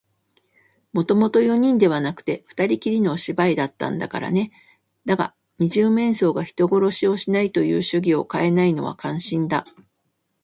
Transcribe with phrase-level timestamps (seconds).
[0.93, 4.51] もともと四人ではなくて、ふたりきりのお芝居だったんだからね。
[5.05, 9.63] だが、二十面相が人殺しをしないという主義をかえないのは感心だ。